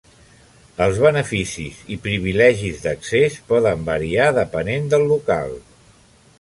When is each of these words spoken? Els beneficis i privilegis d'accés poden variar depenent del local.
Els 0.85 1.01
beneficis 1.03 1.83
i 1.97 1.97
privilegis 2.07 2.81
d'accés 2.87 3.37
poden 3.53 3.87
variar 3.93 4.33
depenent 4.41 4.93
del 4.95 5.09
local. 5.15 5.59